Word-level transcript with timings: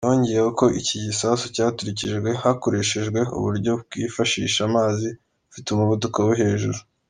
Yongeyeho 0.07 0.49
ko 0.59 0.65
iki 0.79 0.95
gisasu 1.05 1.45
cyaturikijwe 1.55 2.29
hakoreshwejwe 2.43 3.19
"uburyo 3.37 3.71
bwifashisha 3.83 4.59
amazi 4.69 5.07
afite 5.49 5.67
umuvuduko 5.71 6.17
wo 6.27 6.33
hejuru". 6.41 6.79